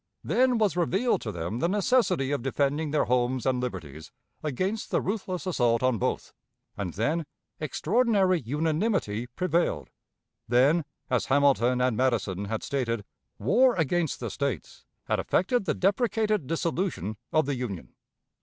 Then 0.23 0.57
was 0.57 0.75
revealed 0.75 1.21
to 1.21 1.31
them 1.31 1.59
the 1.59 1.69
necessity 1.69 2.31
of 2.31 2.41
defending 2.41 2.89
their 2.89 3.03
homes 3.05 3.45
and 3.45 3.61
liberties 3.61 4.11
against 4.41 4.89
the 4.89 4.99
ruthless 4.99 5.45
assault 5.45 5.83
on 5.83 5.99
both, 5.99 6.33
and 6.75 6.95
then 6.95 7.23
extraordinary 7.59 8.39
unanimity 8.39 9.27
prevailed. 9.27 9.91
Then, 10.47 10.85
as 11.11 11.27
Hamilton 11.27 11.81
and 11.81 11.95
Madison 11.95 12.45
had 12.45 12.63
stated, 12.63 13.05
war 13.37 13.75
against 13.75 14.19
the 14.19 14.31
States 14.31 14.85
had 15.05 15.19
effected 15.19 15.65
the 15.65 15.75
deprecated 15.75 16.47
dissolution 16.47 17.17
of 17.31 17.45
the 17.45 17.53
Union. 17.53 17.93